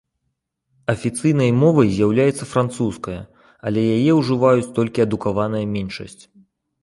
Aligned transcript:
Афіцыйнай 0.93 1.51
мовай 1.63 1.89
з'яўляецца 1.97 2.45
французская, 2.53 3.19
але 3.71 3.81
яе 3.97 4.11
ўжываюць 4.21 4.73
толькі 4.79 5.05
адукаваная 5.07 5.65
меншасць. 5.77 6.23